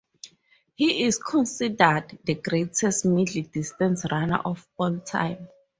[0.73, 5.47] He is considered the greatest middle-distance runner of all time.